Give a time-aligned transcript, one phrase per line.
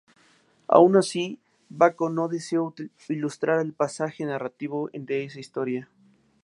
[0.67, 1.37] Aun así,
[1.69, 2.73] Bacon no deseo
[3.07, 5.91] ilustrar el pasaje narrativo de esa historia.